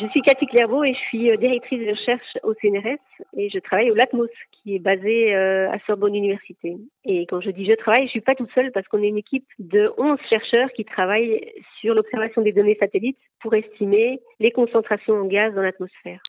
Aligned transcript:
Je 0.00 0.06
suis 0.10 0.22
Cathy 0.22 0.46
Clairvaux 0.46 0.84
et 0.84 0.94
je 0.94 0.98
suis 1.08 1.28
euh, 1.28 1.36
directrice 1.36 1.80
de 1.80 1.90
recherche 1.90 2.38
au 2.44 2.54
CNRS 2.54 3.00
et 3.36 3.50
je 3.50 3.58
travaille 3.58 3.90
au 3.90 3.94
LATMOS 3.94 4.28
qui 4.52 4.76
est 4.76 4.78
basé 4.78 5.34
euh, 5.34 5.68
à 5.72 5.78
Sorbonne 5.86 6.14
Université. 6.14 6.76
Et 7.04 7.26
quand 7.26 7.40
je 7.40 7.50
dis 7.50 7.66
je 7.66 7.74
travaille, 7.74 8.06
je 8.06 8.10
suis 8.10 8.20
pas 8.20 8.36
toute 8.36 8.52
seule 8.52 8.70
parce 8.70 8.86
qu'on 8.86 9.02
est 9.02 9.08
une 9.08 9.18
équipe 9.18 9.48
de 9.58 9.90
11 9.98 10.16
chercheurs 10.30 10.70
qui 10.76 10.84
travaillent 10.84 11.52
sur 11.80 11.94
l'observation 11.94 12.42
des 12.42 12.52
données 12.52 12.76
satellites 12.78 13.18
pour 13.40 13.54
estimer 13.54 14.20
les 14.38 14.52
concentrations 14.52 15.14
en 15.14 15.24
gaz 15.24 15.52
dans 15.54 15.62
l'atmosphère. 15.62 16.20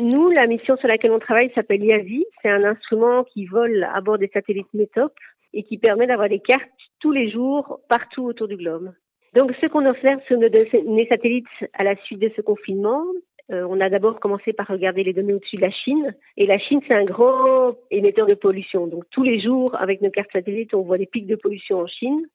Nous, 0.00 0.30
la 0.30 0.46
mission 0.46 0.78
sur 0.78 0.88
laquelle 0.88 1.12
on 1.12 1.18
travaille 1.18 1.52
s'appelle 1.54 1.84
IAVI. 1.84 2.24
C'est 2.40 2.50
un 2.50 2.64
instrument 2.64 3.24
qui 3.24 3.44
vole 3.44 3.86
à 3.94 4.00
bord 4.00 4.16
des 4.16 4.30
satellites 4.32 4.72
METOP 4.72 5.12
et 5.52 5.62
qui 5.62 5.76
permet 5.76 6.06
d'avoir 6.06 6.30
des 6.30 6.40
cartes 6.40 6.62
tous 7.00 7.12
les 7.12 7.30
jours 7.30 7.80
partout 7.90 8.24
autour 8.24 8.48
du 8.48 8.56
globe. 8.56 8.94
Donc, 9.34 9.52
ce 9.60 9.66
qu'on 9.66 9.84
observe 9.86 10.20
sur 10.26 10.38
nos 10.38 11.06
satellites 11.06 11.46
à 11.74 11.84
la 11.84 11.96
suite 12.04 12.18
de 12.18 12.30
ce 12.34 12.40
confinement, 12.40 13.04
euh, 13.50 13.66
on 13.68 13.80
a 13.80 13.88
d'abord 13.88 14.20
commencé 14.20 14.52
par 14.52 14.66
regarder 14.66 15.04
les 15.04 15.12
données 15.12 15.34
au-dessus 15.34 15.56
de 15.56 15.62
la 15.62 15.70
Chine. 15.70 16.14
Et 16.36 16.46
la 16.46 16.58
Chine, 16.58 16.80
c'est 16.88 16.96
un 16.96 17.04
grand 17.04 17.76
émetteur 17.90 18.26
de 18.26 18.34
pollution. 18.34 18.86
Donc, 18.86 19.04
tous 19.10 19.22
les 19.22 19.40
jours, 19.40 19.74
avec 19.80 20.02
nos 20.02 20.10
cartes 20.10 20.32
satellites, 20.32 20.74
on 20.74 20.82
voit 20.82 20.98
des 20.98 21.06
pics 21.06 21.26
de 21.26 21.36
pollution 21.36 21.78
en 21.80 21.86
Chine. 21.86 22.26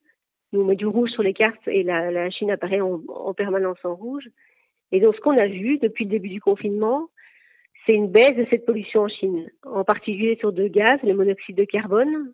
Nous, 0.52 0.62
on 0.62 0.66
met 0.66 0.76
du 0.76 0.86
rouge 0.86 1.09
sur 1.12 1.23
les 1.23 1.34
cartes 1.34 1.67
et 1.67 1.84
la, 1.84 2.30
Chine 2.30 2.52
apparaît 2.52 2.81
en, 2.81 3.34
permanence 3.34 3.84
en 3.84 3.95
rouge. 3.95 4.28
Et 4.91 5.00
donc, 5.00 5.16
ce 5.16 5.22
qu'on 5.22 5.38
a 5.38 5.48
vu 5.48 5.80
depuis 5.80 6.05
le 6.05 6.12
début 6.12 6.30
du 6.30 6.41
confinement, 6.41 7.09
c'est 7.86 7.94
une 7.94 8.12
baisse 8.12 8.36
de 8.36 8.45
cette 8.50 8.66
pollution 8.66 9.02
en 9.02 9.08
Chine, 9.08 9.50
en 9.64 9.84
particulier 9.84 10.38
sur 10.39 10.52
deux 10.52 10.67
gaz, 10.67 11.00
le 11.03 11.16
monoxyde 11.16 11.58
de 11.58 11.66
carbone 11.66 12.34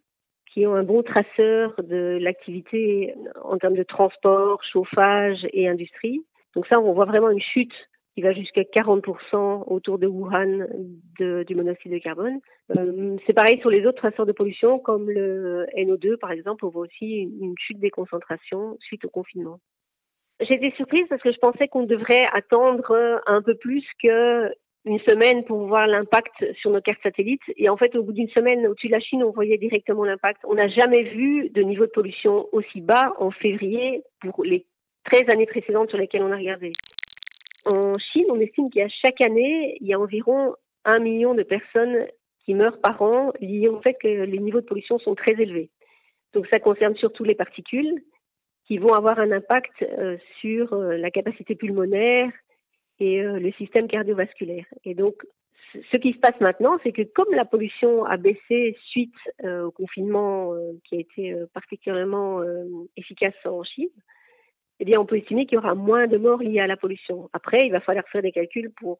qui 0.54 0.66
ont 0.66 0.76
un 0.76 0.84
bon 0.84 1.04
traceur 1.04 1.74
de 1.82 2.18
l'activité 2.22 3.14
en 3.44 3.58
termes 3.58 3.76
de 3.76 3.84
transport, 3.84 4.62
chauffage 4.64 5.48
et 5.54 5.68
industrie. 5.68 6.26
Donc 6.56 6.66
ça, 6.68 6.80
on 6.80 6.94
voit 6.94 7.06
vraiment 7.06 7.30
une 7.30 7.42
chute 7.42 7.74
qui 8.16 8.22
va 8.22 8.34
jusqu'à 8.34 8.64
40% 8.64 9.64
autour 9.68 10.00
de 10.00 10.08
Wuhan 10.08 10.66
du 11.20 11.56
monoxyde 11.56 11.92
de 11.92 12.00
carbone. 12.00 12.40
Euh, 12.76 13.18
c'est 13.26 13.34
pareil 13.34 13.60
sur 13.62 13.70
les 13.70 13.86
autres 13.86 14.00
traceurs 14.00 14.26
de 14.26 14.32
pollution, 14.32 14.80
comme 14.80 15.10
le 15.10 15.68
NO2 15.78 16.18
par 16.18 16.32
exemple, 16.32 16.66
on 16.66 16.70
voit 16.70 16.82
aussi 16.82 17.06
une, 17.06 17.44
une 17.44 17.56
chute 17.58 17.80
des 17.80 17.92
concentrations 17.92 18.78
suite 18.82 19.06
au 19.06 19.10
confinement. 19.10 19.60
J'ai 20.42 20.56
été 20.56 20.72
surprise 20.76 21.06
parce 21.10 21.22
que 21.22 21.32
je 21.32 21.38
pensais 21.38 21.68
qu'on 21.68 21.84
devrait 21.84 22.26
attendre 22.34 23.22
un 23.26 23.42
peu 23.42 23.56
plus 23.56 23.86
que 24.02 24.50
une 24.86 25.00
semaine 25.00 25.44
pour 25.44 25.68
voir 25.68 25.88
l'impact 25.88 26.54
sur 26.60 26.72
nos 26.72 26.82
cartes 26.82 27.02
satellites. 27.04 27.42
Et 27.58 27.70
en 27.70 27.78
fait, 27.78 27.96
au 27.96 28.04
bout 28.04 28.14
d'une 28.14 28.30
semaine, 28.30 28.66
au-dessus 28.68 28.88
de 28.88 28.94
la 28.94 29.00
Chine, 29.00 29.24
on 29.24 29.32
voyait 29.32 29.58
directement 29.58 30.04
l'impact. 30.04 30.42
On 30.46 30.56
n'a 30.56 30.68
jamais 30.70 31.04
vu 31.04 31.50
de 31.50 31.62
niveau 31.62 31.86
de 31.86 31.92
pollution 31.92 32.48
aussi 32.52 32.82
bas 32.82 33.14
en 33.20 33.32
février 33.32 34.04
pour 34.22 34.44
les 34.44 34.66
13 35.06 35.24
années 35.34 35.46
précédentes 35.46 35.90
sur 35.90 35.98
lesquelles 35.98 36.24
on 36.24 36.32
a 36.32 36.38
regardé. 36.38 36.72
En 37.66 37.98
Chine, 37.98 38.26
on 38.30 38.40
estime 38.40 38.70
a 38.78 38.88
chaque 38.88 39.22
année, 39.22 39.78
il 39.82 39.88
y 39.88 39.94
a 39.94 40.00
environ 40.00 40.56
un 40.86 41.00
million 41.00 41.34
de 41.34 41.44
personnes 41.44 42.08
qui 42.46 42.54
meurent 42.54 42.80
par 42.80 43.02
an 43.02 43.32
liées 43.42 43.68
au 43.68 43.82
fait 43.82 43.96
que 44.02 44.08
les 44.08 44.40
niveaux 44.40 44.62
de 44.62 44.66
pollution 44.66 44.98
sont 45.00 45.14
très 45.14 45.34
élevés. 45.34 45.70
Donc 46.34 46.48
ça 46.52 46.60
concerne 46.60 46.96
surtout 46.96 47.24
les 47.24 47.36
particules 47.36 48.02
qui 48.66 48.78
vont 48.78 48.94
avoir 48.94 49.20
un 49.20 49.32
impact 49.32 49.82
euh, 49.82 50.18
sur 50.40 50.74
euh, 50.74 50.96
la 50.98 51.10
capacité 51.10 51.56
pulmonaire, 51.56 52.32
et 53.00 53.22
euh, 53.22 53.40
le 53.40 53.52
système 53.54 53.88
cardiovasculaire. 53.88 54.66
Et 54.84 54.94
donc, 54.94 55.16
ce 55.74 55.98
qui 55.98 56.14
se 56.14 56.18
passe 56.18 56.40
maintenant, 56.42 56.80
c'est 56.84 56.92
que 56.92 57.04
comme 57.04 57.32
la 57.34 57.46
pollution 57.46 58.04
a 58.06 58.18
baissé 58.18 58.78
suite 58.90 59.14
euh, 59.44 59.66
au 59.66 59.72
confinement 59.72 60.54
euh, 60.54 60.74
qui 60.84 60.96
a 60.96 61.00
été 61.00 61.36
particulièrement 61.54 62.42
efficace 62.98 63.36
en 63.46 63.64
Chine, 63.64 63.90
eh 64.80 64.86
bien, 64.86 65.00
on 65.00 65.06
peut 65.06 65.18
estimer 65.18 65.46
qu'il 65.46 65.56
y 65.56 65.60
aura 65.60 65.76
moins 65.76 66.08
de 66.08 66.18
morts 66.18 66.42
liées 66.42 66.62
à 66.62 66.68
la 66.68 66.78
pollution. 66.78 67.30
Après, 67.34 67.60
il 67.66 67.72
va 67.72 67.82
falloir 67.82 68.08
faire 68.08 68.22
des 68.22 68.32
calculs 68.32 68.72
pour 68.80 68.98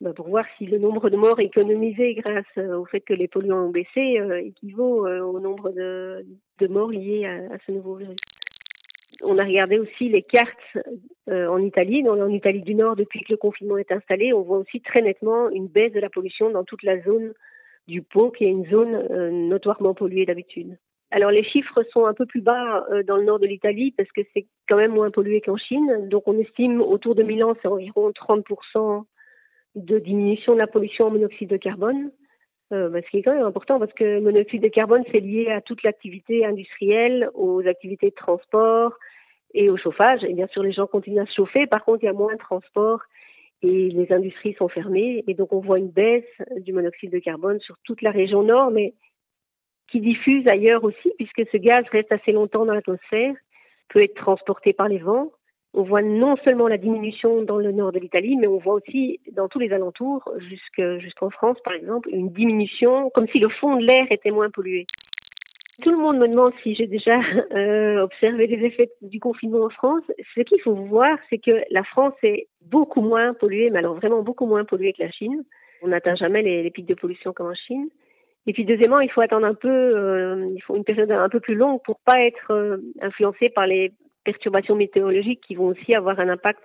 bah, 0.00 0.14
pour 0.14 0.28
voir 0.28 0.46
si 0.56 0.64
le 0.64 0.78
nombre 0.78 1.10
de 1.10 1.16
morts 1.18 1.40
économisés 1.40 2.14
grâce 2.14 2.56
au 2.56 2.86
fait 2.86 3.02
que 3.02 3.12
les 3.12 3.28
polluants 3.28 3.66
ont 3.66 3.70
baissé 3.70 4.18
équivaut 4.42 5.06
au 5.06 5.40
nombre 5.40 5.70
de, 5.72 6.24
de 6.58 6.66
morts 6.68 6.90
liés 6.90 7.26
à, 7.26 7.54
à 7.54 7.58
ce 7.66 7.72
nouveau 7.72 7.96
virus 7.96 8.16
on 9.22 9.38
a 9.38 9.44
regardé 9.44 9.78
aussi 9.78 10.08
les 10.08 10.22
cartes 10.22 10.78
euh, 11.28 11.46
en 11.48 11.58
Italie. 11.58 12.08
En 12.08 12.28
Italie 12.28 12.62
du 12.62 12.74
Nord, 12.74 12.96
depuis 12.96 13.20
que 13.20 13.32
le 13.32 13.36
confinement 13.36 13.78
est 13.78 13.92
installé, 13.92 14.32
on 14.32 14.42
voit 14.42 14.58
aussi 14.58 14.80
très 14.80 15.02
nettement 15.02 15.50
une 15.50 15.68
baisse 15.68 15.92
de 15.92 16.00
la 16.00 16.10
pollution 16.10 16.50
dans 16.50 16.64
toute 16.64 16.82
la 16.82 17.00
zone 17.02 17.32
du 17.86 18.02
Pau, 18.02 18.30
qui 18.30 18.44
est 18.44 18.50
une 18.50 18.68
zone 18.70 18.94
euh, 19.10 19.30
notoirement 19.30 19.94
polluée 19.94 20.26
d'habitude. 20.26 20.78
Alors 21.10 21.30
les 21.30 21.42
chiffres 21.42 21.82
sont 21.92 22.06
un 22.06 22.14
peu 22.14 22.24
plus 22.24 22.40
bas 22.40 22.86
euh, 22.90 23.02
dans 23.02 23.16
le 23.16 23.24
nord 23.24 23.40
de 23.40 23.46
l'Italie 23.46 23.92
parce 23.96 24.10
que 24.12 24.20
c'est 24.32 24.46
quand 24.68 24.76
même 24.76 24.92
moins 24.92 25.10
pollué 25.10 25.40
qu'en 25.40 25.56
Chine. 25.56 26.08
Donc 26.08 26.24
on 26.26 26.38
estime 26.38 26.80
autour 26.80 27.14
de 27.14 27.24
Milan, 27.24 27.54
c'est 27.60 27.68
environ 27.68 28.10
30% 28.10 29.04
de 29.74 29.98
diminution 29.98 30.54
de 30.54 30.58
la 30.58 30.66
pollution 30.66 31.06
en 31.06 31.10
monoxyde 31.10 31.50
de 31.50 31.56
carbone. 31.56 32.10
Euh, 32.72 32.88
bah, 32.88 33.00
ce 33.02 33.10
qui 33.10 33.18
est 33.18 33.22
quand 33.22 33.34
même 33.34 33.44
important 33.44 33.80
parce 33.80 33.92
que 33.92 34.04
le 34.04 34.20
monoxyde 34.20 34.62
de 34.62 34.68
carbone, 34.68 35.02
c'est 35.10 35.20
lié 35.20 35.48
à 35.48 35.60
toute 35.60 35.82
l'activité 35.82 36.46
industrielle, 36.46 37.28
aux 37.34 37.66
activités 37.66 38.10
de 38.10 38.14
transport 38.14 38.94
et 39.54 39.70
au 39.70 39.76
chauffage. 39.76 40.22
Et 40.22 40.34
bien 40.34 40.46
sûr, 40.48 40.62
les 40.62 40.72
gens 40.72 40.86
continuent 40.86 41.22
à 41.22 41.26
se 41.26 41.34
chauffer. 41.34 41.66
Par 41.66 41.84
contre, 41.84 42.04
il 42.04 42.06
y 42.06 42.10
a 42.10 42.12
moins 42.12 42.34
de 42.34 42.38
transport 42.38 43.00
et 43.62 43.88
les 43.88 44.12
industries 44.12 44.54
sont 44.54 44.68
fermées. 44.68 45.24
Et 45.26 45.34
donc, 45.34 45.52
on 45.52 45.60
voit 45.60 45.78
une 45.78 45.90
baisse 45.90 46.24
du 46.58 46.72
monoxyde 46.72 47.10
de 47.10 47.18
carbone 47.18 47.58
sur 47.60 47.76
toute 47.84 48.02
la 48.02 48.12
région 48.12 48.42
nord, 48.42 48.70
mais 48.70 48.94
qui 49.88 50.00
diffuse 50.00 50.46
ailleurs 50.46 50.84
aussi, 50.84 51.12
puisque 51.16 51.50
ce 51.50 51.56
gaz 51.56 51.84
reste 51.90 52.12
assez 52.12 52.30
longtemps 52.30 52.64
dans 52.64 52.74
l'atmosphère, 52.74 53.34
peut 53.88 54.02
être 54.02 54.14
transporté 54.14 54.72
par 54.72 54.88
les 54.88 54.98
vents 54.98 55.32
on 55.72 55.82
voit 55.82 56.02
non 56.02 56.36
seulement 56.44 56.66
la 56.66 56.78
diminution 56.78 57.42
dans 57.42 57.58
le 57.58 57.70
nord 57.70 57.92
de 57.92 58.00
l'Italie, 58.00 58.36
mais 58.36 58.46
on 58.46 58.58
voit 58.58 58.74
aussi 58.74 59.20
dans 59.32 59.48
tous 59.48 59.60
les 59.60 59.72
alentours, 59.72 60.28
jusqu'en 60.98 61.30
France 61.30 61.58
par 61.64 61.74
exemple, 61.74 62.08
une 62.10 62.30
diminution, 62.30 63.10
comme 63.10 63.28
si 63.28 63.38
le 63.38 63.48
fond 63.48 63.76
de 63.76 63.86
l'air 63.86 64.06
était 64.10 64.32
moins 64.32 64.50
pollué. 64.50 64.86
Tout 65.82 65.90
le 65.90 65.96
monde 65.96 66.18
me 66.18 66.28
demande 66.28 66.52
si 66.62 66.74
j'ai 66.74 66.86
déjà 66.86 67.18
euh, 67.54 68.02
observé 68.02 68.46
les 68.46 68.66
effets 68.66 68.90
du 69.00 69.18
confinement 69.20 69.64
en 69.64 69.70
France. 69.70 70.02
Ce 70.34 70.40
qu'il 70.42 70.60
faut 70.60 70.74
voir, 70.74 71.16
c'est 71.30 71.38
que 71.38 71.62
la 71.70 71.84
France 71.84 72.14
est 72.22 72.48
beaucoup 72.62 73.00
moins 73.00 73.32
polluée, 73.34 73.70
mais 73.70 73.78
alors 73.78 73.94
vraiment 73.94 74.22
beaucoup 74.22 74.46
moins 74.46 74.64
polluée 74.64 74.92
que 74.92 75.02
la 75.02 75.10
Chine. 75.10 75.42
On 75.82 75.88
n'atteint 75.88 76.16
jamais 76.16 76.42
les, 76.42 76.70
pics 76.70 76.86
de 76.86 76.94
pollution 76.94 77.32
comme 77.32 77.48
en 77.48 77.54
Chine. 77.54 77.88
Et 78.46 78.52
puis 78.52 78.64
deuxièmement, 78.64 79.00
il 79.00 79.10
faut 79.10 79.20
attendre 79.20 79.46
un 79.46 79.54
peu, 79.54 79.68
euh, 79.68 80.50
il 80.54 80.60
faut 80.62 80.76
une 80.76 80.84
période 80.84 81.10
un 81.12 81.28
peu 81.28 81.40
plus 81.40 81.54
longue 81.54 81.80
pour 81.84 82.00
pas 82.00 82.20
être 82.20 82.52
euh, 82.52 82.78
influencé 83.00 83.48
par 83.48 83.66
les 83.66 83.92
perturbations 84.24 84.76
météorologiques 84.76 85.42
qui 85.46 85.54
vont 85.54 85.68
aussi 85.68 85.94
avoir 85.94 86.18
un 86.20 86.28
impact 86.28 86.62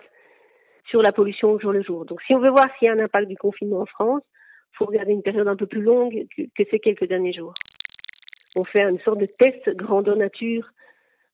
sur 0.88 1.02
la 1.02 1.12
pollution 1.12 1.50
au 1.50 1.58
jour 1.58 1.72
le 1.72 1.82
jour. 1.82 2.04
Donc 2.04 2.22
si 2.22 2.34
on 2.34 2.38
veut 2.38 2.50
voir 2.50 2.66
s'il 2.78 2.86
y 2.86 2.88
a 2.88 2.94
un 2.94 2.98
impact 2.98 3.28
du 3.28 3.36
confinement 3.36 3.80
en 3.80 3.86
France, 3.86 4.22
il 4.72 4.76
faut 4.76 4.86
regarder 4.86 5.12
une 5.12 5.22
période 5.22 5.48
un 5.48 5.56
peu 5.56 5.66
plus 5.66 5.82
longue 5.82 6.26
que, 6.36 6.64
ces 6.70 6.78
quelques 6.78 7.08
derniers 7.08 7.32
jours. 7.32 7.54
On 8.54 8.64
fait 8.64 8.88
une 8.88 9.00
sorte 9.00 9.18
de 9.18 9.26
test 9.26 9.68
grandeur 9.76 10.16
nature 10.16 10.68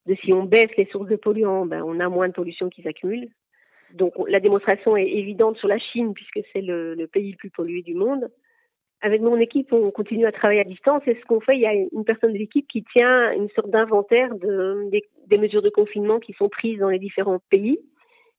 de 0.07 0.15
si 0.17 0.33
on 0.33 0.45
baisse 0.45 0.71
les 0.77 0.87
sources 0.87 1.09
de 1.09 1.17
polluants, 1.17 1.67
ben, 1.67 1.83
on 1.83 2.01
a 2.01 2.09
moins 2.09 2.29
de 2.29 2.33
pollution 2.33 2.69
qui 2.69 2.83
s'accumule. 2.83 3.29
Donc 3.95 4.15
la 4.27 4.41
démonstration 4.41 4.97
est 4.97 5.09
évidente 5.09 5.59
sur 5.59 5.69
la 5.69 5.79
Chine 5.79 6.15
puisque 6.15 6.41
c'est 6.53 6.63
le, 6.63 6.95
le 6.95 7.07
pays 7.07 7.33
le 7.33 7.37
plus 7.37 7.51
pollué 7.51 7.83
du 7.83 7.95
monde 7.95 8.31
avec 9.03 9.21
mon 9.21 9.37
équipe, 9.39 9.73
on 9.73 9.91
continue 9.91 10.27
à 10.27 10.33
travailler 10.33 10.61
à 10.61 10.65
distance. 10.65 11.03
Et 11.07 11.19
ce 11.21 11.27
qu'on 11.27 11.41
fait, 11.41 11.57
il 11.57 11.61
y 11.61 11.67
a 11.67 11.73
une 11.73 12.05
personne 12.05 12.33
de 12.33 12.39
l'équipe 12.39 12.67
qui 12.69 12.85
tient 12.97 13.33
une 13.33 13.49
sorte 13.51 13.69
d'inventaire 13.69 14.35
de, 14.37 14.89
des, 15.29 15.39
mesures 15.39 15.61
de 15.61 15.71
confinement 15.71 16.21
qui 16.21 16.33
sont 16.35 16.49
prises 16.49 16.79
dans 16.79 16.89
les 16.89 17.01
différents 17.01 17.41
pays. 17.51 17.81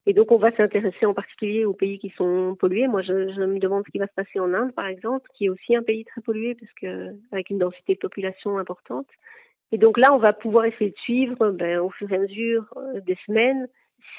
Et 0.06 0.14
donc, 0.14 0.32
on 0.32 0.38
va 0.38 0.56
s'intéresser 0.56 1.06
en 1.06 1.14
particulier 1.14 1.66
aux 1.66 1.74
pays 1.74 2.00
qui 2.00 2.10
sont 2.18 2.56
pollués. 2.58 2.88
Moi, 2.88 3.02
je, 3.02 3.14
me 3.14 3.60
demande 3.60 3.84
ce 3.86 3.92
qui 3.92 4.00
va 4.00 4.08
se 4.08 4.14
passer 4.16 4.40
en 4.40 4.54
Inde, 4.54 4.74
par 4.74 4.88
exemple, 4.88 5.30
qui 5.36 5.46
est 5.46 5.50
aussi 5.50 5.76
un 5.76 5.84
pays 5.84 6.06
très 6.06 6.22
pollué, 6.22 6.56
parce 6.56 6.72
que 6.74 7.14
avec 7.32 7.50
une 7.50 7.58
densité 7.58 7.96
de 7.96 8.00
population 8.00 8.58
importante. 8.58 9.08
Et 9.74 9.78
donc 9.78 9.98
là, 9.98 10.14
on 10.14 10.20
va 10.20 10.34
pouvoir 10.34 10.66
essayer 10.66 10.92
de 10.92 10.98
suivre, 10.98 11.52
ben, 11.52 11.80
au 11.80 11.90
fur 11.90 12.10
et 12.12 12.16
à 12.16 12.20
mesure 12.20 12.66
euh, 12.78 13.02
des 13.02 13.18
semaines, 13.26 13.68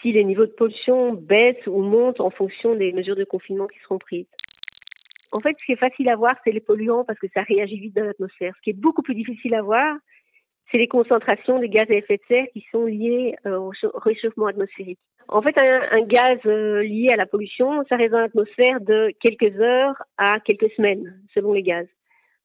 si 0.01 0.13
les 0.13 0.25
niveaux 0.25 0.47
de 0.47 0.53
pollution 0.53 1.13
baissent 1.13 1.67
ou 1.67 1.81
montent 1.81 2.21
en 2.21 2.31
fonction 2.31 2.75
des 2.75 2.93
mesures 2.93 3.17
de 3.17 3.25
confinement 3.25 3.67
qui 3.67 3.79
seront 3.81 3.99
prises. 3.99 4.27
En 5.35 5.41
fait, 5.41 5.57
ce 5.59 5.65
qui 5.67 5.73
est 5.73 5.77
facile 5.77 6.09
à 6.09 6.15
voir, 6.15 6.33
c'est 6.45 6.53
les 6.53 6.61
polluants 6.61 7.05
parce 7.05 7.19
que 7.19 7.27
ça 7.35 7.43
réagit 7.43 7.81
vite 7.81 7.97
dans 7.97 8.05
l'atmosphère. 8.05 8.55
Ce 8.57 8.63
qui 8.63 8.71
est 8.71 8.81
beaucoup 8.81 9.03
plus 9.03 9.17
difficile 9.17 9.57
à 9.57 9.63
voir, 9.63 9.97
c'est 10.71 10.79
les 10.79 10.87
concentrations 10.87 11.59
des 11.59 11.69
gaz 11.69 11.87
à 11.91 11.95
effet 11.95 12.19
de 12.19 12.23
serre 12.29 12.47
qui 12.53 12.65
sont 12.71 12.87
liées 12.87 13.35
euh, 13.45 13.59
au 13.59 13.73
réchauffement 13.97 14.47
atmosphérique. 14.47 15.01
En 15.27 15.43
fait, 15.43 15.57
un, 15.59 16.03
gaz 16.03 16.39
euh, 16.47 16.85
lié 16.85 17.09
à 17.13 17.17
la 17.17 17.27
pollution, 17.27 17.85
ça 17.89 17.97
reste 17.97 18.13
dans 18.13 18.21
l'atmosphère 18.21 18.81
de 18.81 19.11
quelques 19.21 19.59
heures 19.59 20.01
à 20.19 20.39
quelques 20.39 20.71
semaines, 20.77 21.21
selon 21.35 21.53
les 21.53 21.65
gaz. 21.65 21.89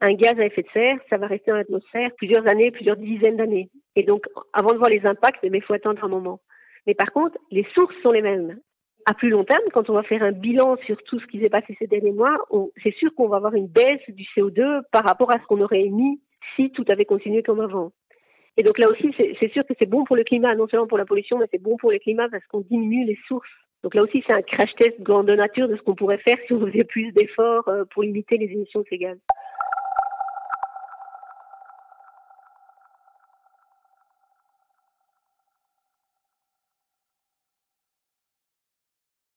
Un 0.01 0.13
gaz 0.15 0.39
à 0.39 0.45
effet 0.45 0.63
de 0.63 0.69
serre, 0.73 0.97
ça 1.11 1.17
va 1.17 1.27
rester 1.27 1.51
dans 1.51 1.57
l'atmosphère 1.57 2.09
plusieurs 2.17 2.47
années, 2.47 2.71
plusieurs 2.71 2.97
dizaines 2.97 3.37
d'années. 3.37 3.69
Et 3.95 4.01
donc, 4.01 4.25
avant 4.53 4.71
de 4.71 4.77
voir 4.77 4.89
les 4.89 5.05
impacts, 5.05 5.43
il 5.43 5.61
faut 5.61 5.73
attendre 5.73 6.03
un 6.03 6.07
moment. 6.07 6.39
Mais 6.87 6.95
par 6.95 7.11
contre, 7.11 7.37
les 7.51 7.67
sources 7.75 7.95
sont 8.01 8.11
les 8.11 8.23
mêmes 8.23 8.57
à 9.09 9.15
plus 9.15 9.29
long 9.29 9.43
terme, 9.43 9.63
quand 9.73 9.89
on 9.89 9.93
va 9.93 10.03
faire 10.03 10.21
un 10.21 10.31
bilan 10.31 10.77
sur 10.85 11.01
tout 11.01 11.19
ce 11.19 11.25
qui 11.25 11.39
s'est 11.39 11.49
passé 11.49 11.75
ces 11.79 11.87
derniers 11.87 12.11
mois, 12.11 12.37
c'est 12.83 12.93
sûr 12.93 13.09
qu'on 13.15 13.27
va 13.27 13.37
avoir 13.37 13.55
une 13.55 13.65
baisse 13.65 14.07
du 14.07 14.23
CO2 14.37 14.83
par 14.91 15.03
rapport 15.03 15.31
à 15.31 15.39
ce 15.39 15.45
qu'on 15.47 15.61
aurait 15.61 15.81
émis 15.81 16.21
si 16.55 16.69
tout 16.69 16.85
avait 16.89 17.05
continué 17.05 17.41
comme 17.41 17.59
avant. 17.59 17.91
Et 18.55 18.61
donc 18.61 18.77
là 18.77 18.87
aussi, 18.87 19.11
c'est 19.17 19.51
sûr 19.51 19.65
que 19.65 19.73
c'est 19.79 19.89
bon 19.89 20.03
pour 20.03 20.15
le 20.15 20.23
climat, 20.23 20.53
non 20.53 20.67
seulement 20.67 20.85
pour 20.85 20.99
la 20.99 21.05
pollution, 21.05 21.39
mais 21.39 21.47
c'est 21.49 21.61
bon 21.61 21.75
pour 21.77 21.91
le 21.91 21.97
climat 21.97 22.29
parce 22.29 22.45
qu'on 22.45 22.61
diminue 22.61 23.03
les 23.03 23.17
sources 23.27 23.49
Donc 23.83 23.95
là 23.95 24.03
aussi, 24.03 24.23
c'est 24.27 24.33
un 24.33 24.43
crash 24.43 24.75
test 24.77 25.01
grandeur 25.01 25.37
nature 25.37 25.67
de 25.67 25.75
ce 25.75 25.81
qu'on 25.81 25.95
pourrait 25.95 26.19
faire 26.19 26.37
si 26.45 26.53
on 26.53 26.59
faisait 26.67 26.83
plus 26.83 27.11
d'efforts 27.13 27.67
pour 27.89 28.03
limiter 28.03 28.37
les 28.37 28.51
émissions 28.51 28.81
de 28.81 28.85
ces 28.91 28.99
gaz. 28.99 29.17